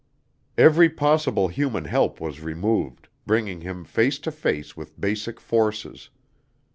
Every 0.57 0.89
possible 0.89 1.47
human 1.49 1.85
help 1.85 2.19
was 2.19 2.41
removed, 2.41 3.07
bringing 3.27 3.61
him 3.61 3.83
face 3.85 4.17
to 4.25 4.31
face 4.31 4.75
with 4.75 4.99
basic 4.99 5.39
forces. 5.39 6.09